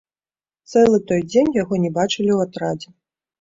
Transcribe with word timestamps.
Цэлы 0.71 0.99
той 1.11 1.21
дзень 1.31 1.51
яго 1.59 1.79
не 1.85 1.93
бачылі 1.99 2.25
ў 2.33 2.39
атрадзе. 2.49 2.89